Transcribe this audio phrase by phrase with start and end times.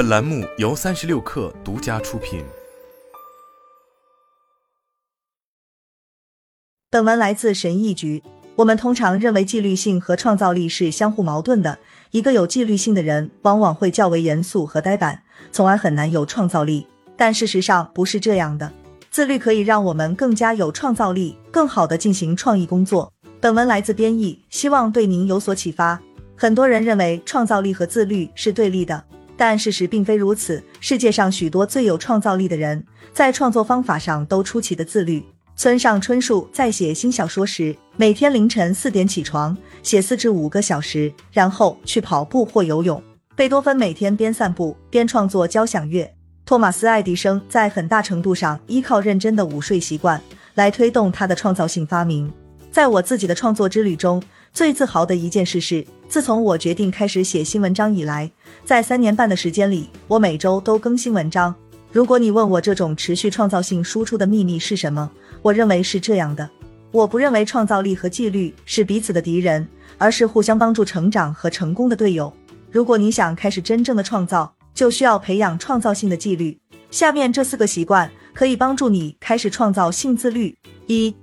[0.00, 2.42] 本栏目由三十六氪独家出品。
[6.88, 8.22] 本文来自神意局。
[8.56, 11.78] 我们通常认为纪律性和创造力是相互矛盾的。
[12.12, 15.22] 一个有纪律性的人，往往会较为严肃和呆板，
[15.52, 16.86] 从而很难有创造力。
[17.14, 18.72] 但事实上不是这样的。
[19.10, 23.12] 自律可以让我们更加有创造力，更好的进行创意工作。
[23.38, 26.00] 本文来自编译，希望对您有所启发。
[26.34, 29.04] 很多人认为创造力和自律是对立的，
[29.40, 30.62] 但事实并非如此。
[30.80, 35.24] 世界上许多最有创造力的人，在创作方法上都出奇的自律。
[35.56, 43.02] 村上春树在写新小说时，每天凌晨四点起床，写四至五个小时，然后去跑步或游泳。
[43.34, 46.14] 贝多芬每天边散步边创作交响乐。
[46.44, 50.20] 托马斯·爱迪生在很大程度上依靠认真的午睡习惯
[50.54, 52.30] 来推动他的创造性发明。
[52.70, 54.22] 在我自己的创作之旅中，
[54.52, 58.30] 最自豪的一件事是，自从我决定开始写新文章以来，
[58.64, 61.54] 在三年半的时间里，我每周都更新文章。
[61.92, 65.10] 如果你问我这种持续创造性输出的秘密是什么，
[65.42, 66.48] 我认为是这样的：
[66.90, 69.66] 我不认为创造力和纪律是彼此的敌人，
[69.98, 72.32] 而是互相帮助成长和成功的队友。
[72.70, 76.58] 如果你想开始真正的创造，就需要培养创造性的纪律。
[76.90, 80.56] 下面这四个习惯可以帮助你开始创造性自律：
[80.86, 81.14] 一、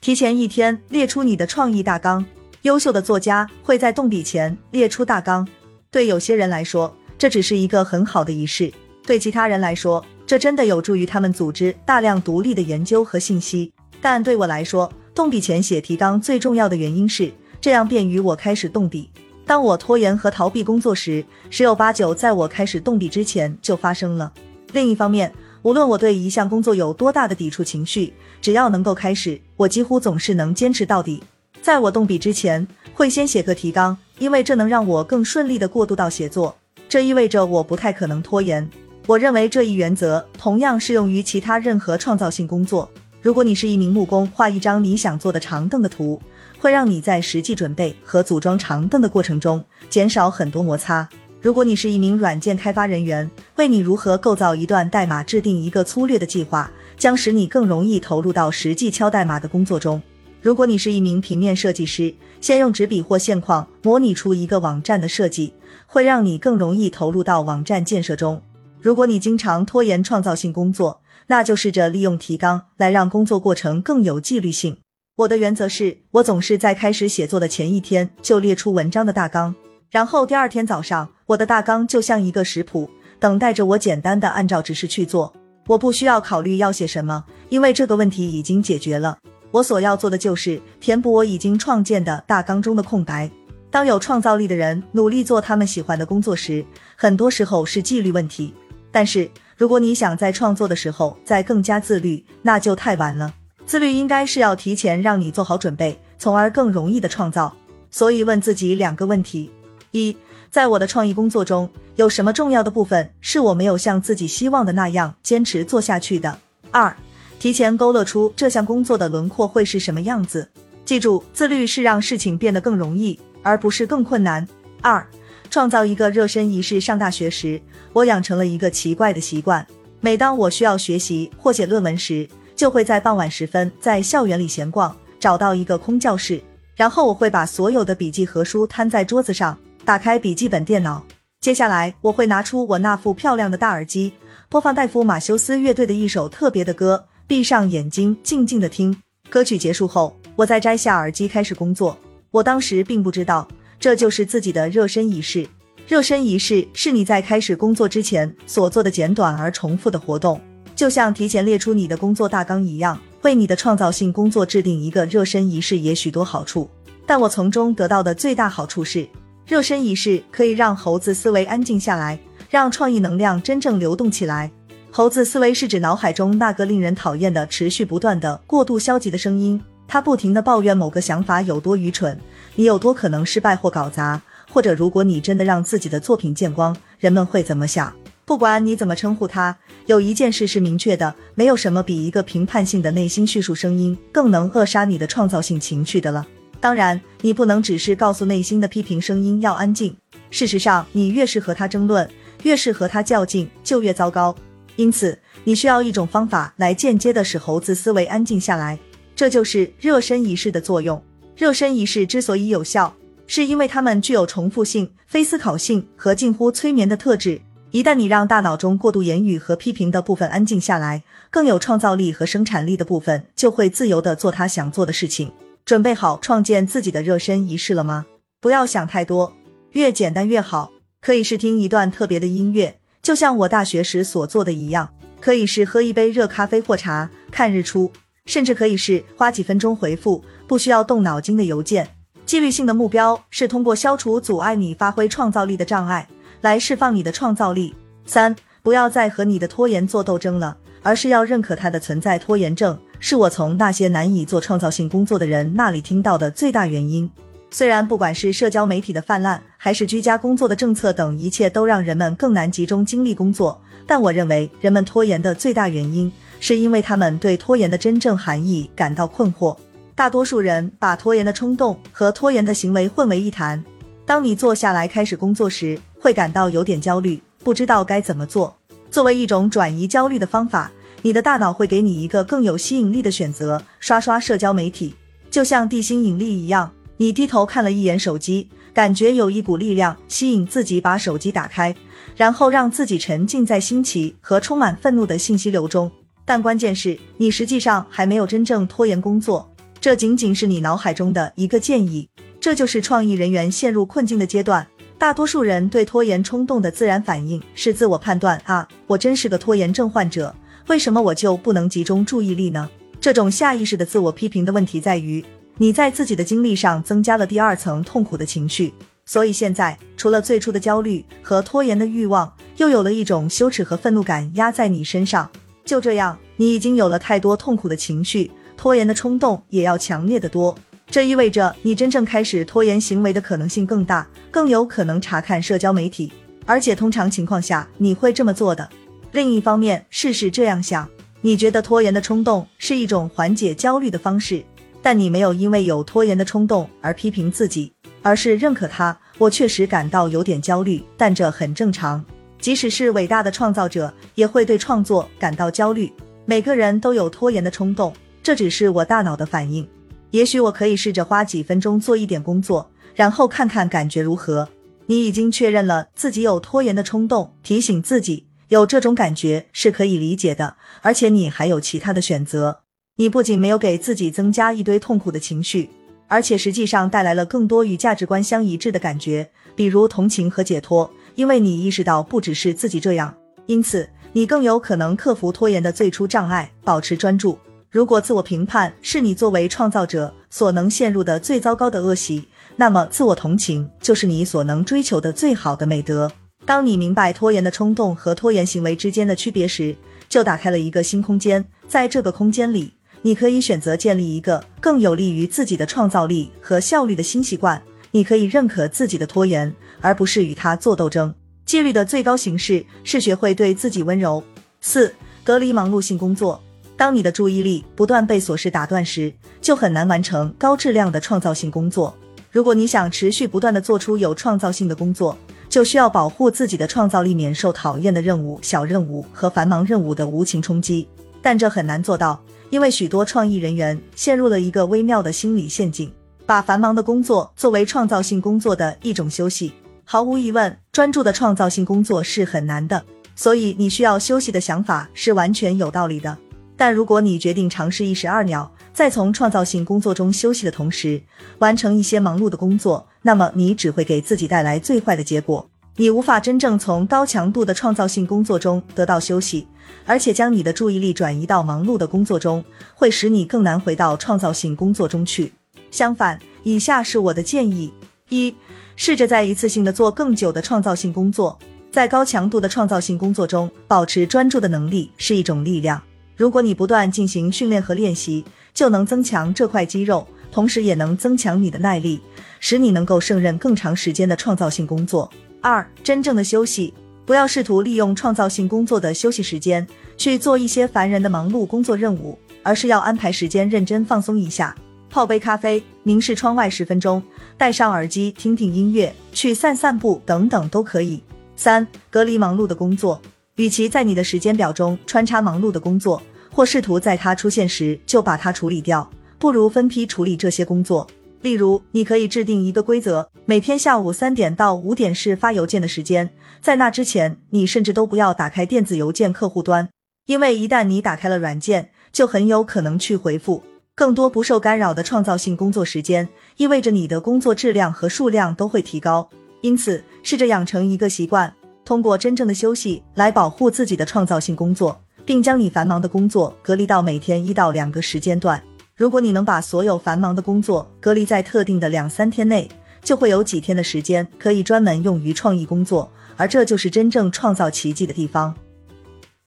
[0.00, 2.24] 提前一天列出你的创意大纲。
[2.62, 5.46] 优秀的作家会在动笔前列出大纲。
[5.90, 8.72] 对有些人来说，这只是一个很好的仪式。
[9.06, 13.72] 对其他人来说，这真的有助于他们组织大量独立的研究和信息。
[14.00, 19.10] 但对我来说，动笔前写提纲最重要的原因是，这样便于我开始动笔。
[19.46, 24.32] 当我拖延和逃避工作时，十有八九在我开始动笔之前就发生了。
[24.72, 31.22] 另一方面，无论我对一项工作有多大的抵触情绪，只要能够开始，我几乎总是能坚持到底。
[31.62, 36.56] 在我动笔之前，会先写个提纲，因为这能让我更顺利的过渡到写作。
[36.88, 38.68] 这意味着我不太可能拖延。
[39.06, 42.88] 我认为这一原则同样适用于其他任何创造性工作。
[43.20, 46.20] 如果你是一名木工，画一张你想做的长凳的图，
[46.58, 51.06] 会让你在实际准备和组装长凳的过程中减少很多摩擦。
[51.42, 60.00] 如果你是一名软件开发人员，为你如何构造一段代码制定一个粗略的计划，将使你更容易投入到实际敲代码的工作中。
[60.42, 65.52] 如果你是一名平面设计师，先用纸笔或线框模拟出一个网站的设计，
[65.86, 68.40] 会让你更容易投入到网站建设中。
[68.80, 74.78] 如果你经常拖延创造性工作，那就试着利用提纲来让工作过程更有纪律性。
[75.16, 79.54] 我的原则是，我总是在开始写作的前一天就列出文章的大纲，
[79.90, 85.34] 然后第二天早上，我的大纲就像一个食谱，等待着我简单的按照指示去做。
[85.66, 89.18] 我不需要考虑要写什么，因为这个问题已经解决了。
[89.50, 93.30] 我所要做的就是填补我已经创建的大纲中的空白。
[93.70, 96.64] 当有创造力的人努力做他们喜欢的工作时，
[96.96, 98.52] 很多时候是纪律问题。
[98.90, 103.32] 但是，如果你想在创作的时候再更加自律，那就太晚了。
[103.64, 107.54] 自律应该是要提前让你做好准备，从而更容易的创造。
[107.92, 109.50] 所以，问自己两个问题：
[109.92, 110.16] 一，
[110.50, 116.36] 在我的创意工作中，有什么重要的部分是我没有像自己希望的那样坚持做下去的？
[116.72, 116.96] 二，
[117.40, 120.46] 提前勾勒出这项工作的轮廓会是什么样子。
[120.84, 124.46] 记住，自律是让事情变得更容易，而不是更困难。
[124.82, 125.04] 二。
[125.48, 126.80] 创造一个热身仪式。
[126.80, 127.60] 上大学时，
[127.92, 129.66] 我养成了一个奇怪的习惯：
[130.00, 136.40] 每当我需要学习或写论文时，就会在傍晚时分在校园里闲逛，找到一个空教室，
[136.76, 141.02] 然后我会把所有的笔记和书摊在桌子上，打开笔记本电脑。
[141.40, 144.12] 接下来，我会拿出我那副漂亮的大耳机，
[144.48, 148.92] 播放戴夫·马修斯乐队的一首特别的歌，闭上眼睛，静静的听。
[149.28, 151.96] 歌曲结束后，我再摘下耳机开始工作。
[152.32, 153.46] 我当时并不知道。
[153.78, 155.46] 这就是自己的热身仪式。
[155.86, 160.40] 热身仪式是你在开始工作之前所做的简短而重复的活动，
[160.74, 163.00] 就像提前列出你的工作大纲一样。
[163.22, 166.68] 为你的创造性工作制定一个热身仪式也许多好处，
[167.06, 169.06] 但我从中得到的最大好处是，
[169.46, 172.18] 热身仪式可以让猴子思维安静下来，
[172.50, 174.50] 让创意能量真正流动起来。
[174.92, 179.60] 猴子思维是指脑海中那个令人讨厌的、持续不断的、过度消极的声音。
[179.86, 182.18] 他不停的抱怨某个想法有多愚蠢，
[182.56, 184.20] 你有多可能失败或搞砸，
[184.50, 187.92] 或者如果你真的让自己的作品见光，人们会怎么想？
[188.24, 189.56] 不管你怎么称呼他，
[189.86, 196.26] 有一件事是明确的，没有什么比一个评判性的内心叙述声音更能扼杀你的创造性情绪的了。
[196.60, 199.96] 当然，你不能只是告诉内心的批评声音要安静。
[200.30, 202.08] 事实上，你越是和他争论，
[202.42, 204.34] 越是和他较劲，就越糟糕。
[204.76, 208.78] 因此，你需要一种方法来间接的使猴子思维安静下来。
[209.14, 211.02] 这就是热身仪式的作用。
[211.36, 212.94] 热身仪式之所以有效，
[213.26, 217.40] 是因为它们具有重复性、非思考性和近乎催眠的特质。
[217.70, 225.30] 一旦你让大脑中过度言语和批评的部分安静下来，更有创造力和生产力的部分就会自由的做他想做的事情。
[225.64, 228.06] 准备好创建自己的热身仪式了吗？
[228.40, 229.32] 不要想太多，
[229.72, 230.72] 越简单越好。
[231.00, 234.86] 可以试听一段特别的音乐，就像我大学时所做的一样；
[235.20, 237.90] 可以是喝一杯热咖啡或茶，看日出；
[238.26, 241.88] 甚至可以是花几分钟回复不需要动脑筋的邮件。
[242.26, 246.06] 纪律性的目标是通过消除阻碍你发挥创造力的障碍，
[246.42, 247.74] 来释放你的创造力。
[248.06, 252.18] 三，不要再和你的拖延做斗争了，而是要认可它的存在。
[252.18, 257.10] 拖延症是我从那些难以做创造性工作的人那里听到的最大原因。
[257.52, 269.56] 虽然不管是社交媒体的泛滥，还是居家工作的政策等一切都让人们更难集中精力工作，但我认为人们拖延的最大原因，是因为他们对拖延的真正含义感到困惑。
[269.96, 273.62] 大多数人把拖延的冲动和拖延的行为混为一谈。
[274.06, 278.56] 当你坐下来开始工作时，会感到有点焦虑，不知道该怎么做。
[278.90, 280.70] 作为一种转移焦虑的方法，
[281.02, 284.94] 你的大脑会给你一个更有吸引力的选择：刷刷社交媒体，
[285.30, 286.70] 就像地心引力一样。
[287.00, 291.74] 你低头看了一眼手机，感觉有一股力量吸引自己把手机打开，
[292.14, 295.90] 然后让自己沉浸在新奇和充满愤怒的信息流中。
[296.26, 302.06] 但关键是你实际上还没有真正拖延工作，这仅仅是你脑海中的一个建议。
[302.38, 304.66] 这就是创意人员陷入困境的阶段。
[304.98, 310.34] 大多数人对拖延冲动的自然反应是自我判断啊，我真是个拖延症患者，
[310.66, 312.68] 为什么我就不能集中注意力呢？
[313.00, 315.24] 这种下意识的自我批评的问题在于。
[315.62, 318.72] 你在自己的经历上增加了第二层痛苦的情绪，
[319.04, 325.30] 所以现在除了最初的焦虑和拖延的欲望，又有了一种羞耻和愤怒感压在你身上。
[325.62, 330.56] 就这样，你已经有了太多痛苦的情绪，拖延的冲动也要强烈的多。
[330.86, 336.10] 这意味着你真正开始拖延行为的可能性更大，更有可能查看社交媒体，
[336.46, 338.66] 而且通常情况下你会这么做的。
[339.12, 340.88] 另一方面，试试这样想：
[341.20, 344.42] 你觉得拖延的冲动是一种缓解焦虑的方式。
[344.82, 348.96] 但你没有因为有拖延的冲动而批评自己，而是认可他。
[349.18, 352.04] 我确实感到有点焦虑，但这很正常。
[352.38, 355.92] 即使是伟大的创造者，也会对创作感到焦虑。
[356.24, 357.92] 每个人都有拖延的冲动，
[358.22, 359.68] 这只是我大脑的反应。
[360.10, 364.48] 也许我可以试着花几分钟做一点工作，然后看看感觉如何。
[364.86, 372.62] 你已经确认了自己有拖延的冲动，提醒自己有这种感觉是可以理解的，而且你还有其他的选择。
[373.00, 375.70] 你不仅没有给自己增加一堆痛苦的情绪，
[376.06, 380.90] 而且实际上带来了更多与价值观相一致的感觉，比如同情和解脱。
[381.14, 383.14] 因为你意识到不只是自己这样，
[383.46, 387.38] 因此你更有可能克服拖延的最初障碍，保持专注。
[387.70, 396.12] 如果自我评判是你作为创造者所能陷入的最糟糕的恶习，那么自我同情就是你所能追求的最好的美德。
[396.44, 399.74] 当你明白拖延的冲动和拖延行为之间的区别时，
[400.06, 401.42] 就打开了一个新空间。
[401.66, 402.74] 在这个空间里。
[403.02, 407.60] 你可以选择建立一个更有利于自己的创造力和效率的新习惯。
[407.92, 411.12] 你可以认可自己的拖延，而不是与它做斗争。
[411.44, 414.22] 纪律的最高形式是学会对自己温柔。
[414.60, 414.94] 四、
[415.24, 416.40] 隔离忙碌性工作。
[416.76, 421.94] 当你的注意力不断被琐事打断时，就很难完成高质量的创造性工作。
[422.30, 425.16] 如果你想持续不断的做出有创造性的工作，
[425.48, 430.86] 就需要保护自己的创造力免受讨厌的任务、小任务和繁忙任务的无情冲击。
[431.22, 432.22] 但这很难做到。
[432.50, 435.92] 因为许多创意人员陷入了一个微妙的心理陷阱，
[436.26, 439.52] 把繁忙的工作作为创造性工作的一种休息。
[439.84, 442.84] 毫无疑问，专注的创造性工作是很难的，
[443.14, 446.16] 所以你需要休息的想法是完全有道理的。
[446.56, 451.00] 但如果你决定尝试一石二鸟，在从创造性工作中休息的同时
[451.38, 455.48] 完成一些忙碌的工作，那么你只会给自己带来最坏的结果。
[455.76, 459.46] 你无法真正从高强度的创造性工作中得到休息。
[459.84, 465.32] 而且将你的注意力转移到忙碌的工作中，会使你更难回到创造性工作中去。
[465.70, 467.72] 相反，以下是我的建议：
[468.08, 468.34] 一、
[468.76, 471.38] 试着在一次性的做更久的创造性工作。
[471.70, 475.80] 在高强度的创造性工作中，保持专注的能力是一种力量。
[476.16, 482.00] 如果你不断进行训练和练习，就能增强这块肌肉，同时也能增强你的耐力，
[482.40, 485.08] 使你能够胜任更长时间的创造性工作。
[485.40, 486.74] 二、真正的休息。
[487.04, 489.66] 不要试图利用创造性工作的休息时间
[489.96, 494.54] 去做一些烦人的忙碌工作任务，而是要安排时间认真放松一下，
[494.88, 497.02] 泡杯咖啡，凝视窗外十分钟，
[497.36, 501.02] 戴上耳机听听音乐，去散散步等等都可以。
[501.34, 503.00] 三、隔离忙碌的工作，
[503.36, 508.88] 与其在你的时间表中穿插忙碌的工作，或试图在它出现时就把它处理掉，
[509.18, 510.86] 不如分批处理这些工作。
[511.22, 516.10] 例如，你可以制定一个规则，每天下午三点到五点是发邮件的时间，
[516.40, 519.68] 在那之前，你甚至都不要打开电子邮件客户端，
[520.06, 523.42] 因为一旦你打开了软件，就很有可能去回复。
[523.74, 529.08] 更多不受干扰的创造性工作时间，意味着你的工作质量和数量都会提高。
[529.42, 531.32] 因此，试着养成一个习惯，
[531.64, 538.42] 通过真正的休息来保护自己的创造性工作，并将你繁忙的工作隔离到每天一到两个时间段。
[538.80, 542.48] 如果你能把所有繁忙的工作隔离在特定的两三天内，
[542.82, 548.34] 就会有几天的时间可以专门用于创意工作，而这就是真正创造奇迹的地方。